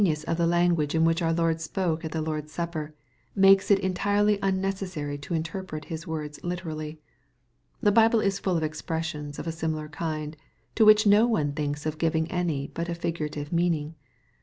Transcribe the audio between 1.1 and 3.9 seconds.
our Loid spoke at the Lord's Supper, makes it